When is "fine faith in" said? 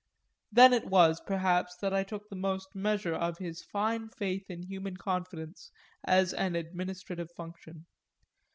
3.61-4.63